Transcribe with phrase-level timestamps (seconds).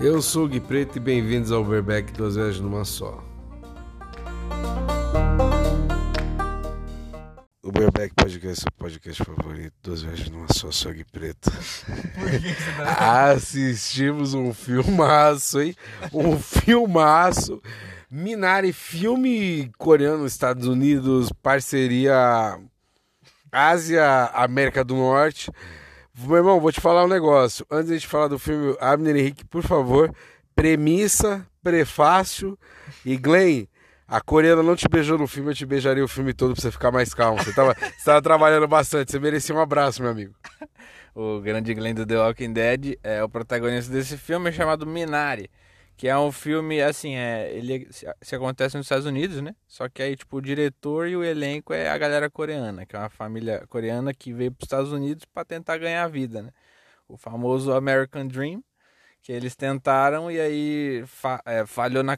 [0.00, 3.22] Eu sou o Gui Preto e bem-vindos ao Overback duas vezes numa só.
[7.62, 11.50] O Overback Podcast é o podcast favorito, duas vezes numa só, sou o Gui Preto.
[11.50, 13.24] Por que você tá...
[13.32, 15.76] Assistimos um filmaço, hein?
[16.14, 17.60] Um filmaço.
[18.10, 22.58] Minari, filme coreano, Estados Unidos, parceria
[23.52, 25.50] Ásia, América do Norte.
[26.26, 27.64] Meu irmão, vou te falar um negócio.
[27.70, 30.14] Antes de falar do filme, Abner Henrique, por favor,
[30.54, 32.58] premissa, prefácio
[33.04, 33.66] e Glenn.
[34.06, 36.70] A coreana não te beijou no filme, eu te beijaria o filme todo pra você
[36.70, 37.42] ficar mais calmo.
[37.42, 40.34] Você tava, você tava trabalhando bastante, você merecia um abraço, meu amigo.
[41.14, 45.50] O grande Glenn do The Walking Dead é o protagonista desse filme chamado Minari.
[46.00, 49.54] Que é um filme, assim, é, ele se, se acontece nos Estados Unidos, né?
[49.68, 52.98] Só que aí, tipo, o diretor e o elenco é a galera coreana, que é
[52.98, 56.52] uma família coreana que veio para os Estados Unidos para tentar ganhar vida, né?
[57.06, 58.64] O famoso American Dream,
[59.20, 62.16] que eles tentaram e aí fa é, falhou na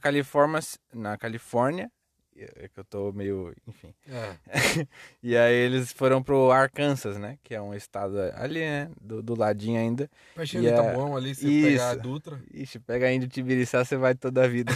[0.95, 1.91] na Califórnia
[2.37, 3.95] é que eu tô meio, enfim.
[4.09, 4.37] É.
[5.23, 7.39] e aí eles foram pro Arkansas, né?
[7.43, 8.91] Que é um estado ali, né?
[9.01, 10.11] Do, do ladinho ainda.
[10.37, 11.69] E tá é- bom ali, você Isso.
[11.69, 12.41] pegar a Dutra.
[12.53, 14.73] Ixi, pega ainda o Tibiriçá, você vai toda a vida.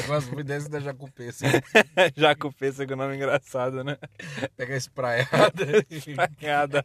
[0.00, 1.46] eu gosto muito dessa da Jacupê, assim.
[2.16, 3.98] Já com o pêssego, nome engraçado, né?
[4.56, 5.84] Pega a espraiada.
[5.90, 6.84] Espraiada.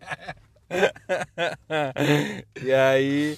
[2.64, 3.38] e aí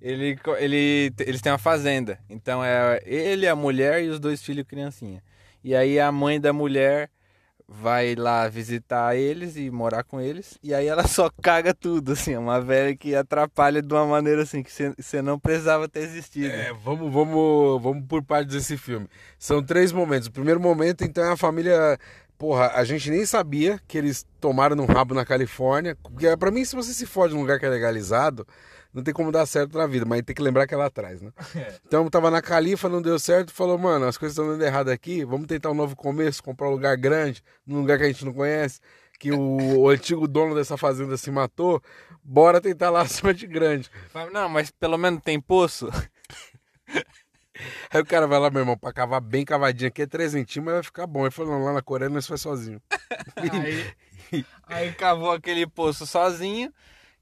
[0.00, 2.18] ele, ele, eles têm uma fazenda.
[2.28, 5.22] Então é ele, a mulher e os dois filhos criancinha.
[5.66, 7.10] E aí a mãe da mulher
[7.66, 10.56] vai lá visitar eles e morar com eles.
[10.62, 12.34] E aí ela só caga tudo, assim.
[12.34, 16.54] É uma velha que atrapalha de uma maneira assim que você não precisava ter existido.
[16.54, 19.08] É, vamos, vamos, vamos por partes desse filme.
[19.40, 20.28] São três momentos.
[20.28, 21.98] O primeiro momento, então, é a família.
[22.38, 25.96] Porra, a gente nem sabia que eles tomaram no rabo na Califórnia.
[26.02, 28.46] Porque, pra mim, se você se fode num lugar que é legalizado,
[28.92, 31.20] não tem como dar certo na vida, mas tem que lembrar que é lá atrás,
[31.20, 31.30] né?
[31.86, 35.24] Então, tava na Califa, não deu certo, falou, mano, as coisas estão dando errado aqui,
[35.24, 38.32] vamos tentar um novo começo, comprar um lugar grande, num lugar que a gente não
[38.32, 38.80] conhece,
[39.18, 41.82] que o, o antigo dono dessa fazenda se matou,
[42.22, 43.90] bora tentar lá acima de grande.
[44.32, 45.90] Não, mas pelo menos tem poço.
[47.90, 50.64] Aí o cara vai lá, meu irmão, pra cavar bem cavadinho aqui, é 3 centímetros,
[50.64, 51.22] mas vai ficar bom.
[51.22, 52.80] Ele falou, não, lá na Coreia nós faz sozinho.
[53.36, 53.94] Aí,
[54.66, 56.72] aí cavou aquele poço sozinho.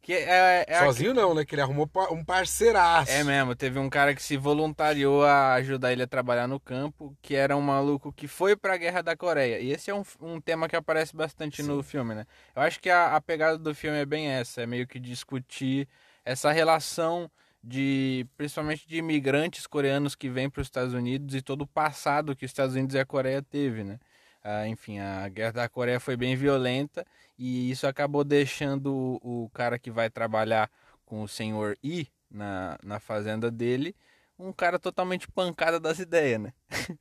[0.01, 1.47] Que é, é sozinho não, né?
[1.47, 3.11] Que ele arrumou um parceiraço.
[3.11, 7.17] É mesmo, teve um cara que se voluntariou a ajudar ele a trabalhar no campo,
[7.23, 9.61] que era um maluco que foi pra Guerra da Coreia.
[9.61, 12.27] E esse é um, um tema que aparece bastante no filme, né?
[12.55, 15.89] Eu acho que a, a pegada do filme é bem essa, é meio que discutir
[16.23, 17.31] essa relação
[17.67, 22.37] de, principalmente de imigrantes coreanos que vêm para os Estados Unidos e todo o passado
[22.37, 23.99] que os Estados Unidos e a Coreia teve, né?
[24.43, 27.07] Ah, enfim, a Guerra da Coreia foi bem violenta
[27.39, 28.93] e isso acabou deixando
[29.23, 30.71] o, o cara que vai trabalhar
[31.07, 33.97] com o senhor I na, na fazenda dele,
[34.39, 36.53] um cara totalmente pancada das ideias, né?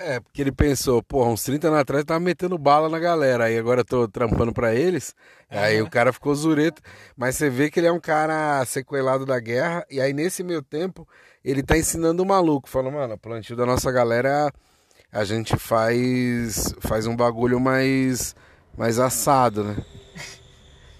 [0.00, 3.44] É, porque ele pensou, porra, uns 30 anos atrás eu tava metendo bala na galera,
[3.44, 5.14] aí agora eu tô trampando pra eles.
[5.48, 6.82] Aí o cara ficou zureto.
[7.16, 10.62] Mas você vê que ele é um cara sequelado da guerra, e aí nesse meio
[10.62, 11.06] tempo
[11.44, 14.52] ele tá ensinando o maluco, falando, mano, plantio da nossa galera
[15.12, 18.34] a gente faz faz um bagulho mais
[18.76, 19.76] mais assado, né?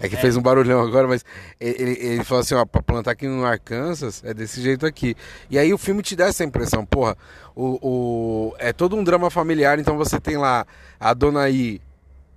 [0.03, 1.25] É que fez um barulhão agora, mas
[1.61, 5.15] ele, ele falou assim, ó, pra plantar aqui no Arkansas é desse jeito aqui.
[5.49, 7.17] E aí o filme te dá essa impressão, porra,
[7.55, 10.67] o, o, é todo um drama familiar, então você tem lá
[10.99, 11.81] a dona I,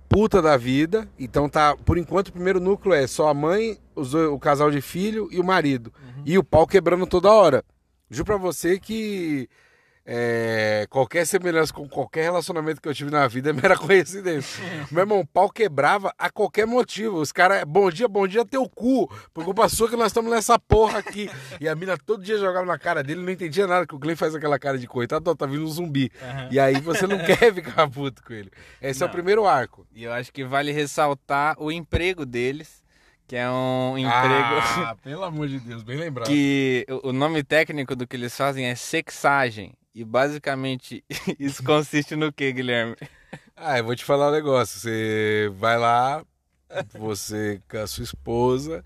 [0.08, 4.14] puta da vida, então tá, por enquanto o primeiro núcleo é só a mãe, os
[4.14, 5.92] o casal de filho e o marido.
[6.24, 7.64] E o pau quebrando toda hora.
[8.08, 9.48] Juro pra você que
[10.08, 14.62] é, qualquer semelhança com qualquer relacionamento que eu tive na vida é mera coincidência.
[14.90, 17.16] Meu irmão, o pau quebrava a qualquer motivo.
[17.18, 19.08] Os caras, bom dia, bom dia, teu cu.
[19.34, 21.28] Por culpa sua que nós estamos nessa porra aqui.
[21.60, 24.14] E a mina todo dia jogava na cara dele, não entendia nada, que o Glenn
[24.14, 26.12] faz aquela cara de coitado, tá vindo um zumbi.
[26.52, 28.50] E aí você não quer ficar puto com ele.
[28.80, 29.12] Esse é o Não.
[29.12, 29.84] primeiro arco.
[29.92, 32.80] E eu acho que vale ressaltar o emprego deles,
[33.26, 34.14] que é um emprego
[34.86, 36.28] Ah, pelo amor de Deus, bem lembrado.
[36.30, 39.74] que o nome técnico do que eles fazem é sexagem.
[39.96, 41.02] E basicamente
[41.40, 42.94] isso consiste no que, Guilherme?
[43.56, 44.78] Ah, eu vou te falar um negócio.
[44.78, 46.22] Você vai lá,
[46.92, 48.84] você com a sua esposa,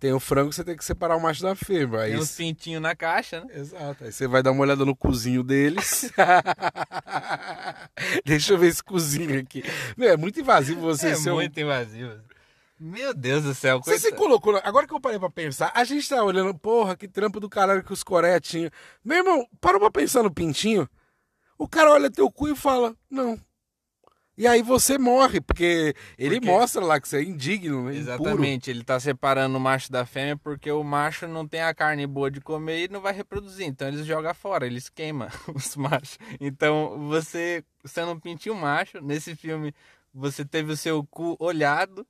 [0.00, 2.00] tem o frango, você tem que separar o macho da fêmea.
[2.00, 3.46] Aí Tem uns pintinhos na caixa, né?
[3.54, 4.04] Exato.
[4.04, 6.10] Aí você vai dar uma olhada no cozinho deles.
[8.24, 9.62] Deixa eu ver esse cozinho aqui.
[9.94, 12.14] Meu, é muito invasivo você é ser um- muito invasivo.
[12.78, 13.80] Meu Deus do céu.
[13.82, 14.60] Você se colocou.
[14.62, 17.82] Agora que eu parei pra pensar, a gente tá olhando, porra, que trampo do caralho
[17.82, 18.70] que os Coreia tinham.
[19.04, 20.88] Meu irmão, parou pra pensar no pintinho?
[21.58, 23.40] O cara olha teu cu e fala: Não.
[24.38, 26.46] E aí você morre, porque ele porque...
[26.46, 27.96] mostra lá que você é indigno, né?
[27.96, 28.76] Exatamente, Impuro.
[28.78, 32.30] ele tá separando o macho da fêmea porque o macho não tem a carne boa
[32.30, 33.66] de comer e não vai reproduzir.
[33.66, 36.18] Então eles jogam fora, eles queimam os machos.
[36.38, 39.74] Então você, sendo um pintinho macho, nesse filme
[40.12, 42.06] você teve o seu cu olhado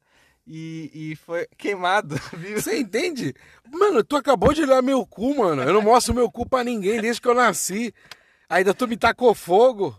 [0.46, 2.60] e, e foi queimado, viu?
[2.60, 3.34] Você entende?
[3.70, 5.62] Mano, tu acabou de olhar meu cu, mano.
[5.62, 7.92] Eu não mostro meu cu pra ninguém desde que eu nasci.
[8.48, 9.98] Ainda tu me tacou fogo.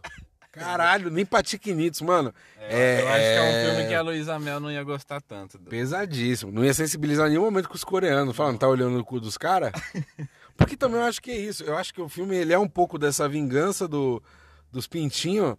[0.51, 2.33] Caralho, nem pra tiquinitos, mano.
[2.59, 5.21] É, eu acho que é um é filme que a Luísa Mel não ia gostar
[5.21, 5.57] tanto.
[5.57, 5.69] Do...
[5.69, 6.51] Pesadíssimo.
[6.51, 8.35] Não ia sensibilizar em nenhum momento com os coreanos.
[8.35, 9.71] Falando, tá olhando no cu dos caras?
[10.57, 11.63] Porque também eu acho que é isso.
[11.63, 14.23] Eu acho que o filme ele é um pouco dessa vingança do,
[14.71, 15.55] dos pintinhos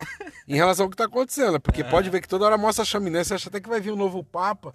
[0.47, 1.61] em relação ao que tá acontecendo.
[1.61, 1.85] Porque é.
[1.85, 3.97] pode ver que toda hora mostra a chaminé, você acha até que vai vir um
[3.97, 4.75] novo Papa.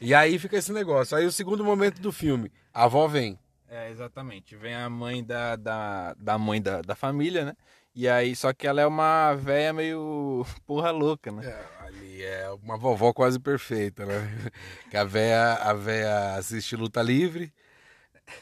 [0.00, 1.16] E aí fica esse negócio.
[1.16, 3.38] Aí o segundo momento do filme, a avó vem.
[3.68, 4.54] É, exatamente.
[4.54, 7.54] Vem a mãe da, da, da mãe da, da família, né?
[7.94, 11.46] E aí, só que ela é uma véia meio porra louca, né?
[11.46, 14.50] É, ali é uma vovó quase perfeita, né?
[14.90, 17.52] Que a véia, a véia assiste luta livre,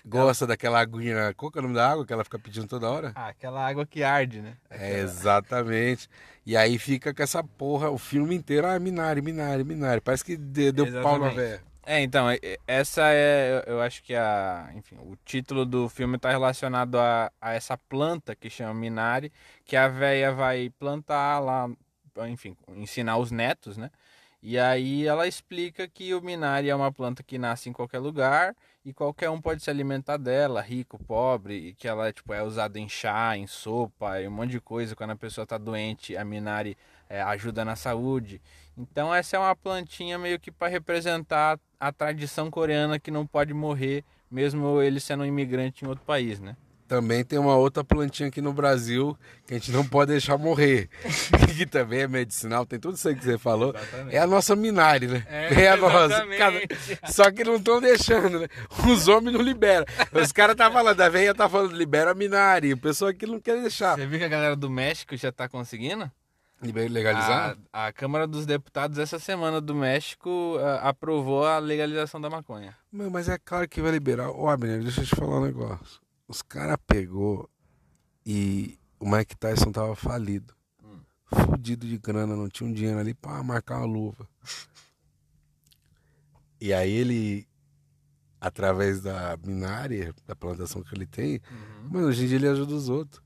[0.04, 0.48] gosta ela...
[0.50, 1.34] daquela aguinha.
[1.34, 3.12] Qual que é o nome da água que ela fica pedindo toda hora?
[3.14, 4.56] Ah, aquela água que arde, né?
[4.68, 4.88] Aquela...
[4.88, 6.08] É, exatamente.
[6.44, 10.00] E aí fica com essa porra o filme inteiro, ah, Minari, Minari, Minari.
[10.00, 11.02] Parece que deu exatamente.
[11.02, 11.62] pau na véia.
[11.84, 12.26] É, então,
[12.68, 17.54] essa é, eu acho que a, enfim, o título do filme está relacionado a, a
[17.54, 19.32] essa planta que chama Minari,
[19.64, 21.68] que a véia vai plantar lá,
[22.28, 23.90] enfim, ensinar os netos, né?
[24.42, 28.56] E aí ela explica que o Minari é uma planta que nasce em qualquer lugar
[28.82, 32.78] e qualquer um pode se alimentar dela, rico, pobre, e que ela tipo, é usada
[32.78, 34.96] em chá, em sopa, e um monte de coisa.
[34.96, 36.74] Quando a pessoa está doente, a Minari
[37.08, 38.40] é, ajuda na saúde.
[38.78, 43.52] Então essa é uma plantinha meio que para representar a tradição coreana que não pode
[43.52, 46.56] morrer, mesmo ele sendo um imigrante em outro país, né?
[46.90, 49.16] Também tem uma outra plantinha aqui no Brasil
[49.46, 50.90] que a gente não pode deixar morrer.
[51.56, 53.72] que também é medicinal, tem tudo isso aí que você falou.
[53.72, 54.16] Exatamente.
[54.16, 55.24] É a nossa Minari, né?
[55.28, 56.26] É, é a nossa.
[57.06, 58.48] Só que não estão deixando, né?
[58.90, 59.86] Os homens não liberam.
[60.12, 62.72] Os caras tá falando, a velha tá falando, libera a Minari.
[62.72, 63.94] O pessoal aqui não quer deixar.
[63.94, 66.10] Você viu que a galera do México já tá conseguindo?
[66.60, 67.56] Legalizar?
[67.72, 72.76] A, a, Câmara dos Deputados, essa semana do México, a, aprovou a legalização da maconha.
[72.90, 74.28] Mas é claro que vai liberar.
[74.30, 76.09] Ó, Abner, deixa eu te falar um negócio.
[76.30, 77.50] Os caras pegou
[78.24, 80.54] e o Mike Tyson tava falido.
[80.80, 81.00] Hum.
[81.26, 84.28] Fudido de grana, não tinha um dinheiro ali pra marcar uma luva.
[86.60, 87.48] E aí ele,
[88.40, 91.88] através da binária, da plantação que ele tem, uhum.
[91.90, 93.20] mano, hoje em dia ele ajuda os outros.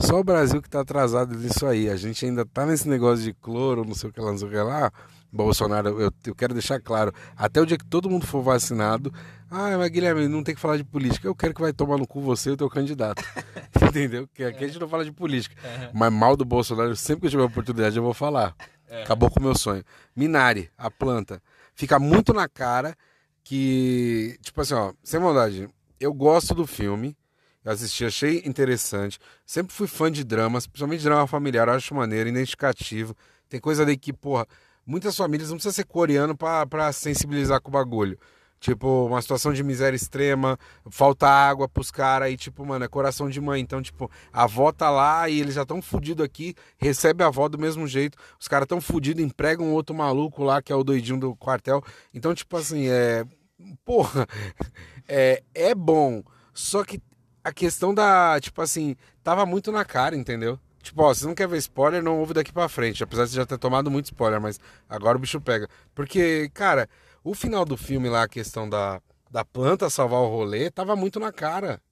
[0.00, 1.90] Só o Brasil que tá atrasado nisso aí.
[1.90, 4.48] A gente ainda tá nesse negócio de cloro, não sei o que lá, não sei
[4.48, 4.90] o que lá.
[5.30, 9.12] Bolsonaro, eu, eu quero deixar claro, até o dia que todo mundo for vacinado,
[9.50, 11.28] ah, mas Guilherme, não tem que falar de política.
[11.28, 13.22] Eu quero que vai tomar no cu você e o teu candidato.
[13.80, 14.26] Entendeu?
[14.26, 15.54] Porque aqui a gente não fala de política.
[15.92, 18.54] Mas mal do Bolsonaro, sempre que eu tiver oportunidade, eu vou falar.
[18.88, 19.02] É.
[19.02, 19.84] Acabou com o meu sonho.
[20.14, 21.40] Minari, a planta.
[21.74, 22.96] Fica muito na cara
[23.44, 25.68] que, tipo assim, ó, sem maldade,
[26.00, 27.16] eu gosto do filme.
[27.64, 29.18] Eu assisti, achei interessante.
[29.44, 33.16] Sempre fui fã de dramas, principalmente drama familiar, acho maneiro, identificativo.
[33.48, 34.46] Tem coisa ali que, porra,
[34.84, 38.18] muitas famílias não precisa ser coreano para sensibilizar com o bagulho.
[38.58, 40.58] Tipo, uma situação de miséria extrema,
[40.90, 43.60] falta água pros caras e, tipo, mano, é coração de mãe.
[43.60, 47.48] Então, tipo, a avó tá lá e eles já tão fudidos aqui, recebe a avó
[47.48, 48.18] do mesmo jeito.
[48.40, 51.82] Os caras tão fudidos, empregam outro maluco lá, que é o doidinho do quartel.
[52.12, 53.24] Então, tipo assim, é.
[53.84, 54.26] Porra,
[55.06, 56.22] é, é bom.
[56.52, 57.00] Só que
[57.44, 60.58] a questão da, tipo assim, tava muito na cara, entendeu?
[60.82, 63.02] Tipo, ó, você não quer ver spoiler, não ouve daqui pra frente.
[63.02, 65.68] Apesar de já ter tomado muito spoiler, mas agora o bicho pega.
[65.94, 66.88] Porque, cara,
[67.30, 71.18] o final do filme lá, a questão da, da planta salvar o rolê, tava muito
[71.18, 71.82] na cara.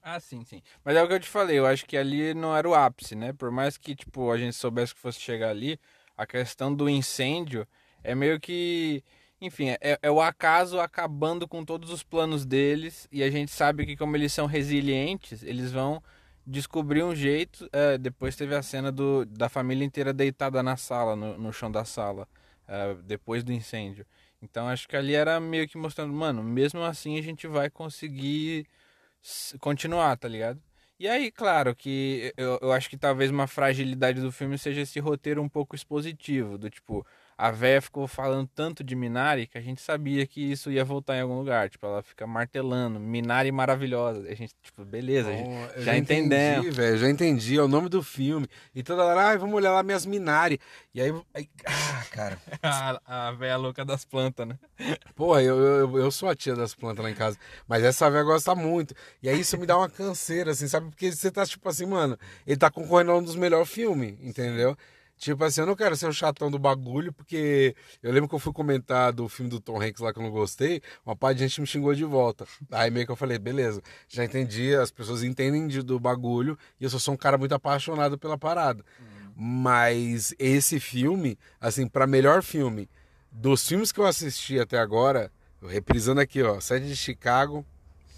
[0.00, 0.62] Ah, sim, sim.
[0.84, 3.16] Mas é o que eu te falei, eu acho que ali não era o ápice,
[3.16, 3.32] né?
[3.32, 5.80] Por mais que, tipo, a gente soubesse que fosse chegar ali,
[6.16, 7.66] a questão do incêndio
[8.04, 9.02] é meio que
[9.40, 13.84] enfim, é, é, o acaso acabando com todos os planos deles e a gente sabe
[13.84, 16.02] que como eles são resilientes, eles vão
[16.46, 17.68] descobrir um jeito.
[17.72, 21.70] É, depois teve a cena do, da família inteira deitada na sala, no, no chão
[21.70, 22.28] da sala,
[22.66, 24.06] é, depois do incêndio.
[24.44, 28.66] Então acho que ali era meio que mostrando, mano, mesmo assim a gente vai conseguir
[29.60, 30.62] continuar, tá ligado?
[30.98, 35.00] E aí, claro, que eu, eu acho que talvez uma fragilidade do filme seja esse
[35.00, 37.04] roteiro um pouco expositivo, do tipo,
[37.36, 41.16] a véia ficou falando tanto de Minari que a gente sabia que isso ia voltar
[41.16, 41.68] em algum lugar.
[41.68, 44.20] Tipo, ela fica martelando, Minari maravilhosa.
[44.28, 46.66] A gente, tipo, beleza, oh, já, já entendemos.
[46.66, 48.48] Entendi, velho, já entendi, é o nome do filme.
[48.74, 50.60] E toda hora, ah, vamos olhar lá minhas Minari.
[50.94, 52.38] E aí, aí ah, cara.
[52.62, 54.58] a, a véia louca das plantas, né?
[55.14, 57.36] Porra, eu, eu, eu sou a tia das plantas lá em casa.
[57.66, 58.94] Mas essa véia gosta muito.
[59.22, 60.88] E aí isso me dá uma canseira, assim, sabe?
[60.90, 64.76] Porque você tá, tipo assim, mano, ele tá concorrendo a um dos melhores filmes, entendeu?
[65.16, 68.38] Tipo assim, eu não quero ser o chatão do bagulho, porque eu lembro que eu
[68.38, 71.44] fui comentar do filme do Tom Hanks lá que eu não gostei, uma parte de
[71.44, 72.46] gente me xingou de volta.
[72.70, 76.84] Aí meio que eu falei, beleza, já entendi, as pessoas entendem de, do bagulho, e
[76.84, 78.84] eu só sou um cara muito apaixonado pela parada.
[79.36, 82.88] Mas esse filme, assim, para melhor filme,
[83.32, 85.30] dos filmes que eu assisti até agora,
[85.62, 87.64] reprisando aqui, ó, Sede de Chicago,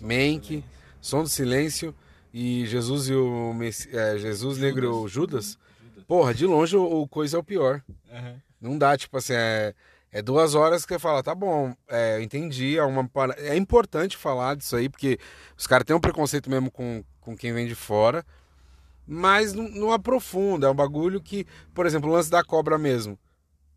[0.00, 0.62] Mank,
[1.00, 1.94] Som do Silêncio
[2.34, 5.58] e Jesus e o Messi, é, Jesus Negro Judas.
[6.06, 7.82] Porra, de longe o, coisa é o pior.
[8.10, 8.40] Uhum.
[8.60, 9.74] Não dá, tipo assim, é,
[10.12, 14.16] é duas horas que você fala, tá bom, é, eu entendi, é, uma, é importante
[14.16, 15.18] falar disso aí, porque
[15.56, 18.24] os caras têm um preconceito mesmo com, com quem vem de fora,
[19.06, 23.18] mas não, não aprofunda, é um bagulho que, por exemplo, o lance da cobra mesmo,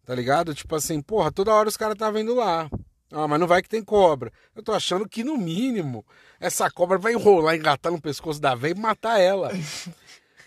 [0.05, 0.55] tá ligado?
[0.55, 2.69] Tipo assim, porra, toda hora os caras tá vendo lá,
[3.12, 4.31] ah, mas não vai que tem cobra.
[4.55, 6.05] Eu tô achando que, no mínimo,
[6.39, 9.51] essa cobra vai enrolar, engatar no pescoço da velha e matar ela.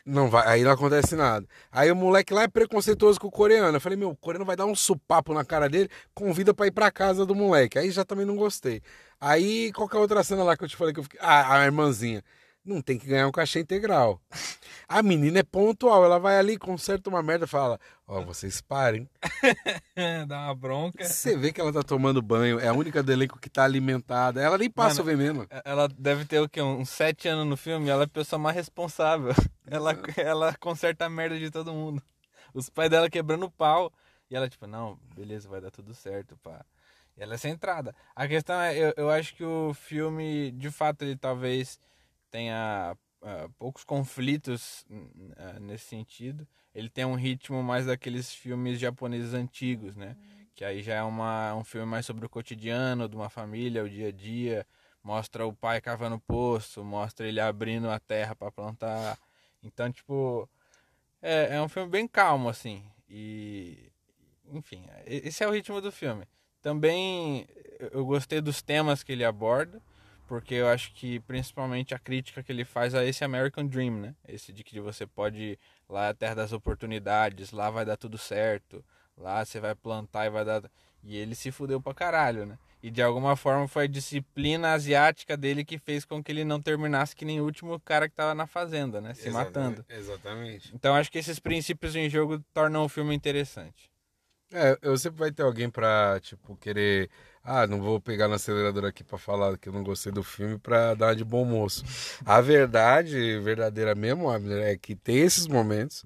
[0.04, 1.46] Não vai, aí não acontece nada.
[1.70, 3.76] Aí o moleque lá é preconceituoso com o coreano.
[3.76, 6.72] Eu falei, meu, o coreano vai dar um supapo na cara dele, convida pra ir
[6.72, 7.78] pra casa do moleque.
[7.78, 8.82] Aí já também não gostei.
[9.20, 11.20] Aí, qual que é a outra cena lá que eu te falei que eu fiquei.
[11.22, 12.24] Ah, a irmãzinha.
[12.64, 14.20] Não tem que ganhar um cachê integral.
[14.88, 19.08] A menina é pontual, ela vai ali, conserta uma merda fala: Ó, oh, vocês parem.
[20.28, 21.04] Dá uma bronca.
[21.04, 24.40] Você vê que ela tá tomando banho, é a única do elenco que tá alimentada.
[24.40, 25.46] Ela nem passa Mano, o veneno.
[25.64, 26.62] Ela deve ter o quê?
[26.62, 29.32] Uns sete anos no filme, ela é a pessoa mais responsável.
[29.64, 32.02] Ela, ela conserta a merda de todo mundo.
[32.52, 33.90] Os pais dela quebrando o pau.
[34.28, 36.62] E ela, tipo, não, beleza, vai dar tudo certo, pá.
[37.16, 37.94] E ela é centrada.
[38.14, 41.78] A questão é, eu, eu acho que o filme, de fato, ele talvez
[42.32, 46.48] tenha uh, poucos conflitos uh, nesse sentido.
[46.74, 50.16] Ele tem um ritmo mais daqueles filmes japoneses antigos, né?
[50.18, 50.46] Uhum.
[50.54, 53.88] Que aí já é uma, um filme mais sobre o cotidiano de uma família, o
[53.88, 54.66] dia a dia.
[55.04, 59.18] Mostra o pai cavando poço, mostra ele abrindo a terra para plantar.
[59.62, 60.48] Então, tipo,
[61.20, 62.84] é, é um filme bem calmo, assim.
[63.08, 63.90] E,
[64.50, 66.24] enfim, esse é o ritmo do filme.
[66.62, 67.46] Também
[67.92, 69.82] eu gostei dos temas que ele aborda
[70.32, 74.14] porque eu acho que principalmente a crítica que ele faz a esse American Dream, né?
[74.26, 78.16] Esse de que você pode ir lá a terra das oportunidades, lá vai dar tudo
[78.16, 78.82] certo,
[79.14, 80.62] lá você vai plantar e vai dar.
[81.04, 82.58] E ele se fudeu pra caralho, né?
[82.82, 86.62] E de alguma forma foi a disciplina asiática dele que fez com que ele não
[86.62, 89.12] terminasse que nem o último cara que tava na fazenda, né?
[89.12, 89.86] Se exatamente, matando.
[89.86, 90.74] Exatamente.
[90.74, 93.91] Então acho que esses princípios em jogo tornam o filme interessante.
[94.52, 97.10] É, eu sempre vai ter alguém pra, tipo, querer
[97.44, 100.58] ah, não vou pegar no acelerador aqui para falar que eu não gostei do filme
[100.58, 101.84] para dar de bom moço.
[102.24, 106.04] A verdade, verdadeira mesmo, é que tem esses momentos,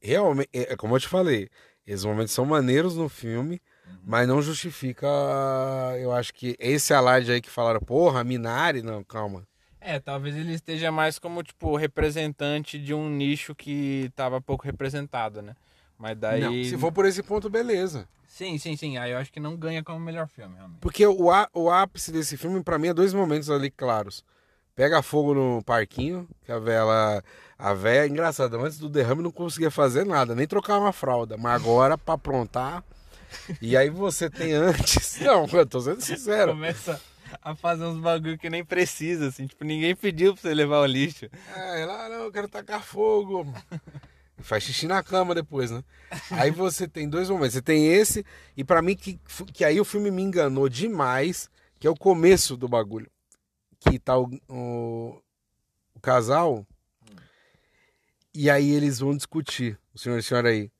[0.00, 1.48] realmente, é, é como eu te falei,
[1.84, 3.98] esses momentos são maneiros no filme, uhum.
[4.04, 5.06] mas não justifica,
[5.98, 9.44] eu acho que esse alarde aí que falaram, porra, Minari, não, calma.
[9.80, 15.40] É, talvez ele esteja mais como, tipo, representante de um nicho que estava pouco representado,
[15.42, 15.56] né?
[15.98, 16.40] Mas daí.
[16.40, 18.08] Não, se for por esse ponto, beleza.
[18.26, 18.96] Sim, sim, sim.
[18.98, 20.78] Aí eu acho que não ganha como melhor filme, realmente.
[20.80, 24.24] Porque o, o ápice desse filme, para mim, é dois momentos ali claros.
[24.76, 27.24] Pega fogo no parquinho, que a vela.
[27.58, 31.36] A véia, engraçado, antes do derrame não conseguia fazer nada, nem trocar uma fralda.
[31.36, 32.84] Mas agora, pra aprontar.
[33.60, 35.18] E aí você tem antes.
[35.20, 36.52] Não, eu tô sendo sincero.
[36.52, 37.00] Começa
[37.42, 39.46] a fazer uns bagulho que nem precisa, assim.
[39.46, 41.28] Tipo, ninguém pediu pra você levar o lixo.
[41.54, 43.52] É, lá, não, eu quero tacar fogo.
[44.40, 45.82] Faz xixi na cama depois, né?
[46.30, 47.54] Aí você tem dois momentos.
[47.54, 48.24] Você tem esse,
[48.56, 49.18] e para mim, que,
[49.52, 53.10] que aí o filme me enganou demais, que é o começo do bagulho.
[53.80, 55.20] Que tá o, o,
[55.94, 56.66] o casal,
[58.34, 60.70] e aí eles vão discutir, o senhor e a senhora aí.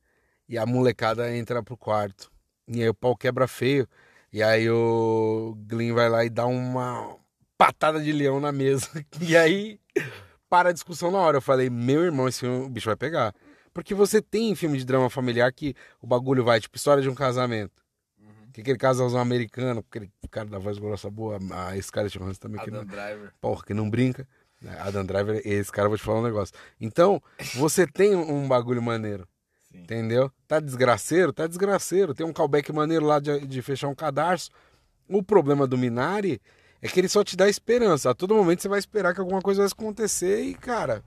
[0.47, 2.31] E a molecada entra pro quarto.
[2.67, 3.87] E aí o pau quebra feio.
[4.31, 7.17] E aí o Glenn vai lá e dá uma
[7.57, 8.87] patada de leão na mesa.
[9.19, 9.79] E aí
[10.49, 11.37] para a discussão na hora.
[11.37, 13.35] Eu falei, meu irmão, esse bicho vai pegar.
[13.73, 17.15] Porque você tem filme de drama familiar que o bagulho vai, tipo, história de um
[17.15, 17.81] casamento.
[18.19, 18.51] Uhum.
[18.53, 22.59] Que aquele casalzão americano, aquele cara da voz grossa boa, a, esse cara de também.
[22.59, 23.33] Adam que não, Driver.
[23.41, 24.27] Porra, que não brinca.
[24.61, 24.75] Né?
[24.79, 26.53] Adam Driver, esse cara, vou te falar um negócio.
[26.79, 27.21] Então,
[27.55, 29.27] você tem um bagulho maneiro.
[29.71, 29.81] Sim.
[29.81, 30.31] Entendeu?
[30.47, 31.31] Tá desgraceiro?
[31.31, 32.13] Tá desgraceiro.
[32.13, 34.49] Tem um callback maneiro lá de, de fechar um cadarço.
[35.07, 36.41] O problema do Minari
[36.81, 38.09] é que ele só te dá esperança.
[38.09, 41.03] A todo momento você vai esperar que alguma coisa vai acontecer e, cara,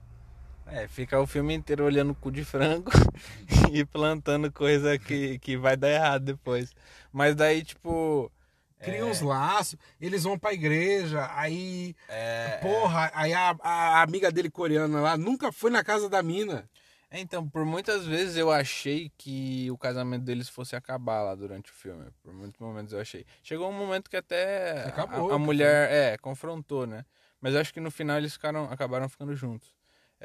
[0.67, 2.91] é, fica o filme inteiro olhando o cu de frango
[3.71, 6.73] e plantando coisa que, que vai dar errado depois.
[7.11, 8.31] Mas daí, tipo.
[8.79, 9.03] Cria é...
[9.05, 11.95] uns laços, eles vão pra igreja, aí.
[12.09, 12.57] É...
[12.61, 16.69] Porra, aí a, a, amiga dele coreana lá nunca foi na casa da mina.
[17.09, 21.71] É, então, por muitas vezes eu achei que o casamento deles fosse acabar lá durante
[21.71, 22.05] o filme.
[22.23, 23.23] Por muitos momentos eu achei.
[23.43, 27.05] Chegou um momento que até Acabou, a, a mulher, é, confrontou, né?
[27.39, 29.71] Mas eu acho que no final eles ficaram, acabaram ficando juntos.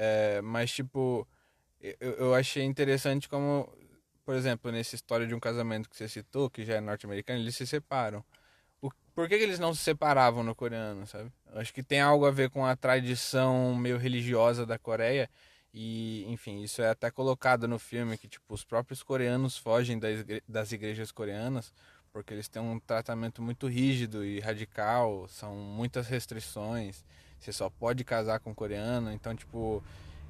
[0.01, 1.27] É, mas, tipo,
[1.81, 3.69] eu, eu achei interessante como
[4.29, 7.57] por exemplo, nessa história de um casamento que você citou, que já é norte-americano, eles
[7.57, 8.23] se separam.
[8.79, 11.33] O, por que, que eles não se separavam no coreano, sabe?
[11.51, 15.31] Eu acho que tem algo a ver com a tradição meio religiosa da Coreia.
[15.73, 20.21] E, enfim, isso é até colocado no filme que, tipo, os próprios coreanos fogem das,
[20.21, 21.73] igre das igrejas coreanas
[22.13, 27.05] porque eles têm um tratamento muito rígido e radical, são muitas restrições.
[27.39, 29.83] Você só pode casar com coreano, então, tipo,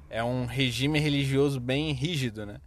[0.09, 2.59] é um regime religioso bem rígido, né?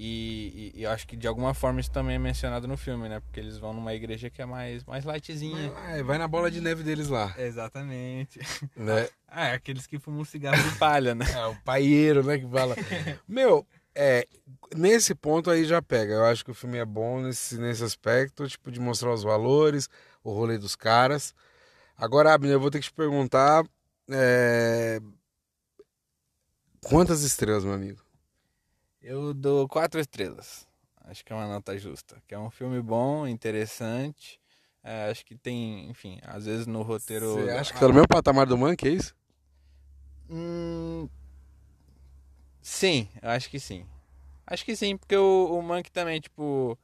[0.00, 3.08] E, e, e, eu acho que de alguma forma isso também é mencionado no filme,
[3.08, 3.18] né?
[3.18, 5.70] Porque eles vão numa igreja que é mais, mais lightzinha.
[5.70, 7.34] Vai, vai na bola de neve deles lá.
[7.36, 8.40] Exatamente.
[8.76, 9.08] Né?
[9.30, 11.26] Ah, é aqueles que fumam cigarro de palha, né?
[11.30, 12.38] É, o paieiro, né?
[12.38, 12.74] Que fala.
[13.28, 14.26] Meu, é,
[14.74, 16.14] nesse ponto aí já pega.
[16.14, 19.86] Eu acho que o filme é bom nesse, nesse aspecto, tipo, de mostrar os valores,
[20.24, 21.34] o rolê dos caras.
[21.94, 23.66] Agora, Abner, eu vou ter que te perguntar.
[24.10, 25.00] É...
[26.82, 28.02] Quantas estrelas, meu amigo?
[29.02, 30.66] Eu dou quatro estrelas.
[31.04, 32.22] Acho que é uma nota justa.
[32.26, 34.40] Que é um filme bom, interessante.
[34.82, 37.34] É, acho que tem, enfim, às vezes no roteiro.
[37.34, 39.14] Você acha que tá no mesmo patamar do Monkey, é isso?
[40.30, 41.08] Hum,
[42.60, 43.86] sim, eu acho que sim.
[44.46, 46.78] Acho que sim, porque o, o Monkey também, tipo,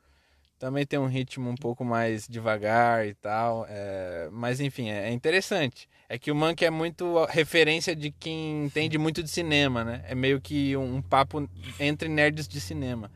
[0.58, 3.66] também tem um ritmo um pouco mais devagar e tal.
[3.68, 5.88] É, mas enfim, é, é interessante.
[6.08, 10.04] É que o Monkey é muito referência de quem entende muito de cinema, né?
[10.06, 11.48] É meio que um, um papo
[11.80, 13.10] entre nerds de cinema.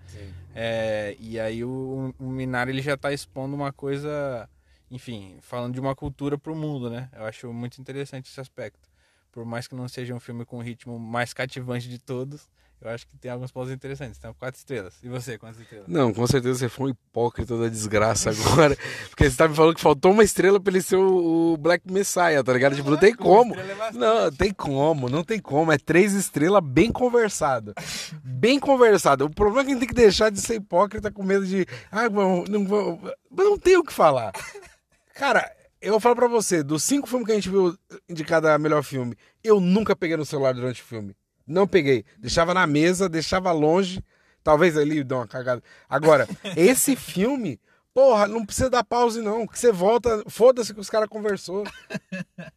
[0.55, 4.49] É, e aí o, o Minari ele já está expondo uma coisa,
[4.91, 7.09] enfim, falando de uma cultura para o mundo, né?
[7.15, 8.89] Eu acho muito interessante esse aspecto.
[9.31, 12.91] Por mais que não seja um filme com o ritmo mais cativante de todos, eu
[12.91, 14.17] acho que tem alguns pontos interessantes.
[14.19, 14.95] Então, quatro estrelas.
[15.03, 15.89] E você, quantas estrelas?
[15.89, 18.77] Não, com certeza você foi um hipócrita da desgraça agora.
[19.11, 22.43] porque você tá me falando que faltou uma estrela pra ele ser o, Black Messiah,
[22.45, 22.77] tá ligado?
[22.77, 23.55] Tipo, não tem como.
[23.55, 25.73] É não, tem como, não tem como.
[25.73, 27.75] É três estrelas bem conversada.
[28.23, 29.25] Bem conversada.
[29.25, 31.67] O problema é que a gente tem que deixar de ser hipócrita com medo de.
[31.91, 34.33] Ah, não, não, não tem o que falar.
[35.15, 37.77] Cara, eu vou falar pra você, dos cinco filmes que a gente viu
[38.09, 41.17] indicado a melhor filme, eu nunca peguei no celular durante o filme.
[41.49, 42.05] Não peguei.
[42.19, 44.05] Deixava na mesa, deixava longe.
[44.45, 45.63] Talvez ali dê uma cagada.
[45.89, 47.61] Agora, esse filme,
[47.95, 49.47] porra, não precisa dar pause, não.
[49.47, 51.65] Que você volta, foda-se que os caras conversou.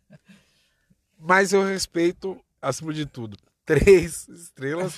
[1.17, 4.95] Mas eu respeito, acima de tudo, três estrelas.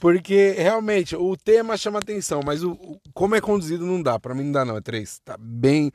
[0.00, 4.18] Porque realmente o tema chama atenção, mas o, o como é conduzido não dá.
[4.18, 4.78] Para mim não dá, não.
[4.78, 5.20] É três.
[5.22, 5.92] Tá bem.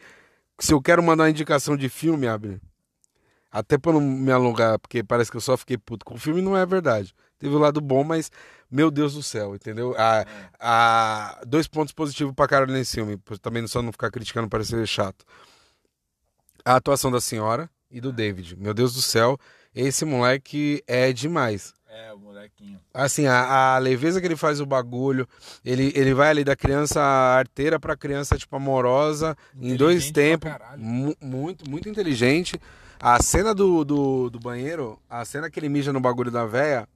[0.59, 2.61] Se eu quero mandar uma indicação de filme, abre.
[3.55, 6.41] Até pra não me alongar, porque parece que eu só fiquei puto com o filme,
[6.41, 8.31] não é verdade teve o lado bom, mas
[8.69, 9.95] meu Deus do céu, entendeu?
[9.97, 10.25] A,
[10.59, 14.85] a, dois pontos positivos pra cara nesse filme, também só não ficar criticando para ser
[14.87, 15.25] chato.
[16.63, 18.55] A atuação da senhora e do David.
[18.57, 19.37] Meu Deus do céu,
[19.73, 21.73] esse moleque é demais.
[21.87, 22.79] É, o molequinho.
[22.93, 25.27] Assim, a, a, leveza que ele faz o bagulho,
[25.63, 30.51] ele, ele vai ali da criança arteira pra criança, tipo, amorosa, em dois tempos.
[31.21, 32.59] Muito, muito inteligente.
[32.99, 36.87] A cena do, do, do banheiro, a cena que ele mija no bagulho da véia,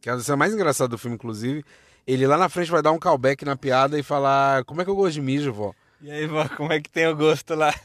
[0.00, 1.64] que é a cena mais engraçada do filme, inclusive.
[2.06, 4.90] Ele lá na frente vai dar um callback na piada e falar: Como é que
[4.90, 5.74] eu gosto de mijo, vó?
[6.00, 7.74] E aí, vó, como é que tem o gosto lá?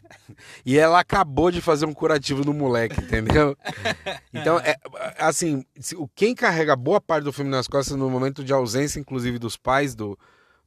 [0.66, 3.58] E ela acabou de fazer um curativo no moleque, entendeu?
[4.34, 4.78] Então, é,
[5.20, 5.66] assim,
[6.16, 9.94] quem carrega boa parte do filme nas costas no momento de ausência, inclusive dos pais
[9.94, 10.18] do,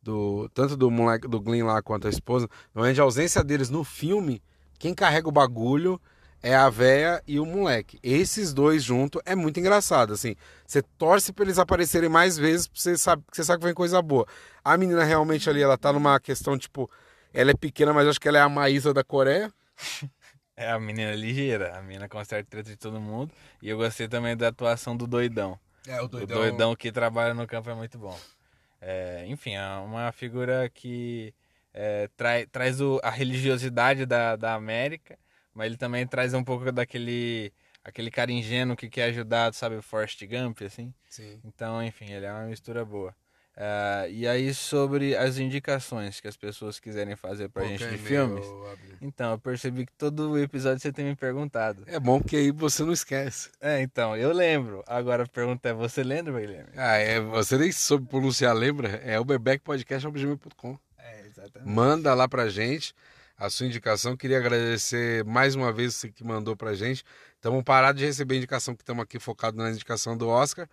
[0.03, 3.71] do tanto do moleque do Glenn lá quanto a esposa, no momento de ausência deles
[3.71, 4.43] no filme,
[4.79, 5.99] quem carrega o bagulho
[6.45, 7.99] é a véia e o moleque.
[8.03, 10.37] Esses dois juntos é muito engraçado, assim.
[10.67, 14.27] Você torce pra eles aparecerem mais vezes, você sabe, você sabe que vem coisa boa.
[14.63, 16.91] A menina realmente ali, ela tá numa questão, tipo,
[17.33, 19.51] ela é pequena, mas acho que ela é a Maísa da Coreia.
[20.57, 23.33] É a menina ligeira, a menina consegue treta de todo mundo.
[23.61, 25.59] E eu gostei também da atuação do doidão.
[25.85, 26.37] É, o doidão.
[26.37, 28.17] O doidão que trabalha no campo é muito bom.
[28.81, 31.35] É, enfim, é uma figura que
[31.73, 35.19] é, trai, traz o, a religiosidade da, da América
[35.55, 37.53] mas ele também traz um pouco daquele
[37.85, 40.93] aquele cara ingênuo que quer ajudar, sabe, o Forrest Gump, assim.
[41.09, 41.39] Sim.
[41.45, 43.15] Então, enfim, ele é uma mistura boa.
[43.57, 48.45] Uh, e aí sobre as indicações que as pessoas quiserem fazer pra gente de filmes.
[49.01, 51.85] Então, eu percebi que todo episódio você tem me perguntado.
[51.87, 53.51] É bom que aí você não esquece.
[53.61, 54.83] É, então, eu lembro.
[54.89, 56.71] Agora a pergunta é, você lembra, Guilherme?
[56.77, 58.89] Ah, é, você nem soube pronunciar, lembra?
[59.05, 60.77] É o bebeckpodcast.com.
[60.99, 61.71] É, exatamente.
[61.71, 62.93] Manda lá pra gente
[63.37, 64.17] a sua indicação.
[64.17, 67.05] Queria agradecer mais uma vez você que mandou pra gente.
[67.35, 70.69] Estamos parados de receber indicação, que estamos aqui focados na indicação do Oscar.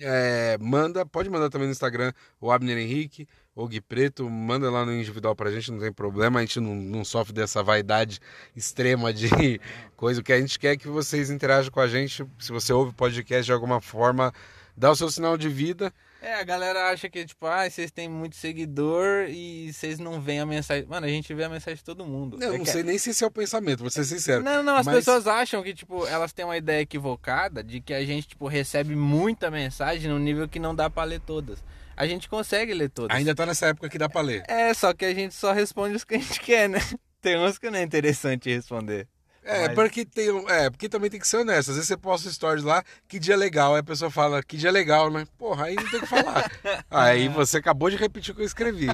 [0.00, 4.86] É, manda, pode mandar também no Instagram o Abner Henrique, o Gui Preto, manda lá
[4.86, 8.20] no individual pra gente, não tem problema, a gente não, não sofre dessa vaidade
[8.54, 9.28] extrema de
[9.96, 10.20] coisa.
[10.20, 12.24] O que a gente quer é que vocês interajam com a gente.
[12.38, 14.32] Se você ouve o podcast de alguma forma,
[14.76, 15.92] dá o seu sinal de vida.
[16.20, 20.40] É, a galera acha que, tipo, ah, vocês têm muito seguidor e vocês não veem
[20.40, 20.84] a mensagem.
[20.86, 22.38] Mano, a gente vê a mensagem de todo mundo.
[22.42, 24.42] Eu É não que- sei nem se esse é o pensamento, vou ser sincero.
[24.42, 27.94] Não, não, as Mas- pessoas acham que, tipo, elas têm uma ideia equivocada de que
[27.94, 31.62] a gente, tipo, recebe muita mensagem no nível que não dá pra ler todas.
[31.96, 33.16] A gente consegue ler todas.
[33.16, 34.42] Ainda tá nessa época que dá pra ler.
[34.48, 36.78] É, só que a gente só responde os que a gente quer, né?
[37.22, 39.06] Tem uns que não é interessante responder.
[39.48, 41.70] É, Mas- porque tem É, porque também tem que ser honesto.
[41.70, 44.70] Às vezes você posta stories lá, que dia legal, aí a pessoa fala, que dia
[44.70, 45.26] legal, né?
[45.38, 46.50] Porra, aí não tem o que falar.
[46.90, 48.88] aí você acabou de repetir o que eu escrevi.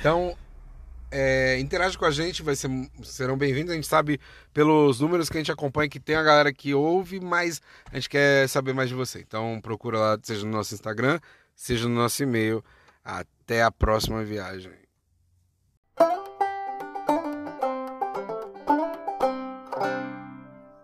[0.00, 0.36] Então,
[1.12, 2.68] é, interage com a gente, vai ser,
[3.04, 3.70] serão bem-vindos.
[3.70, 4.18] A gente sabe
[4.52, 7.62] pelos números que a gente acompanha que tem a galera que ouve, mas
[7.92, 9.20] a gente quer saber mais de você.
[9.20, 11.20] Então procura lá, seja no nosso Instagram,
[11.54, 12.64] seja no nosso e-mail.
[13.04, 14.72] Até a próxima viagem.